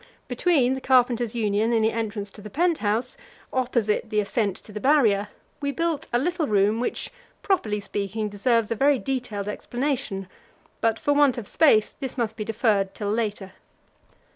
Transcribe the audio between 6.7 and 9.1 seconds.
which, properly speaking, deserves a very